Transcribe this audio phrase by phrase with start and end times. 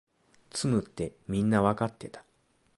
[0.49, 2.23] 詰むってみんなわかってた